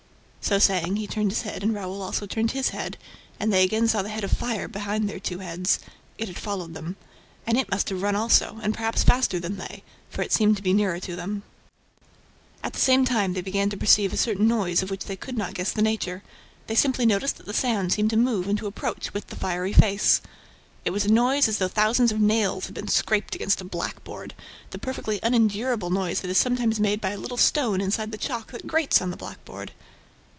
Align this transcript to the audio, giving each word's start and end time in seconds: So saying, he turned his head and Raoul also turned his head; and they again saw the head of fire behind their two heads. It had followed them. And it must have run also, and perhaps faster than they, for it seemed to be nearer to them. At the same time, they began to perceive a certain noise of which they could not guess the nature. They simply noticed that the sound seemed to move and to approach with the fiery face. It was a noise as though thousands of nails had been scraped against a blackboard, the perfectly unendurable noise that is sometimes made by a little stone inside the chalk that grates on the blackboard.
So 0.43 0.57
saying, 0.59 0.95
he 0.97 1.05
turned 1.07 1.31
his 1.31 1.43
head 1.43 1.61
and 1.63 1.73
Raoul 1.73 2.01
also 2.01 2.25
turned 2.25 2.51
his 2.51 2.69
head; 2.69 2.97
and 3.39 3.53
they 3.53 3.63
again 3.63 3.87
saw 3.87 4.01
the 4.01 4.09
head 4.09 4.23
of 4.25 4.31
fire 4.33 4.67
behind 4.67 5.07
their 5.07 5.19
two 5.19 5.37
heads. 5.37 5.79
It 6.17 6.27
had 6.27 6.37
followed 6.39 6.73
them. 6.73 6.97
And 7.47 7.57
it 7.59 7.69
must 7.69 7.87
have 7.89 8.01
run 8.01 8.15
also, 8.17 8.59
and 8.63 8.73
perhaps 8.73 9.03
faster 9.03 9.39
than 9.39 9.55
they, 9.57 9.83
for 10.09 10.23
it 10.23 10.33
seemed 10.33 10.57
to 10.57 10.63
be 10.63 10.73
nearer 10.73 10.99
to 11.01 11.15
them. 11.15 11.43
At 12.63 12.73
the 12.73 12.79
same 12.79 13.05
time, 13.05 13.31
they 13.33 13.39
began 13.43 13.69
to 13.69 13.77
perceive 13.77 14.11
a 14.11 14.17
certain 14.17 14.47
noise 14.47 14.81
of 14.83 14.89
which 14.91 15.05
they 15.05 15.15
could 15.15 15.37
not 15.37 15.53
guess 15.53 15.71
the 15.71 15.81
nature. 15.83 16.21
They 16.67 16.75
simply 16.75 17.05
noticed 17.05 17.37
that 17.37 17.45
the 17.45 17.53
sound 17.53 17.93
seemed 17.93 18.09
to 18.09 18.17
move 18.17 18.47
and 18.47 18.57
to 18.57 18.67
approach 18.67 19.13
with 19.13 19.27
the 19.27 19.37
fiery 19.37 19.73
face. 19.73 20.21
It 20.83 20.89
was 20.91 21.05
a 21.05 21.13
noise 21.13 21.47
as 21.47 21.59
though 21.59 21.69
thousands 21.69 22.11
of 22.11 22.19
nails 22.19 22.65
had 22.65 22.73
been 22.73 22.89
scraped 22.89 23.35
against 23.35 23.61
a 23.61 23.63
blackboard, 23.63 24.33
the 24.71 24.79
perfectly 24.79 25.19
unendurable 25.23 25.91
noise 25.91 26.19
that 26.21 26.31
is 26.31 26.39
sometimes 26.39 26.79
made 26.79 26.99
by 26.99 27.11
a 27.11 27.17
little 27.19 27.37
stone 27.37 27.79
inside 27.79 28.11
the 28.11 28.17
chalk 28.17 28.51
that 28.51 28.67
grates 28.67 29.01
on 29.01 29.11
the 29.11 29.17
blackboard. 29.17 29.71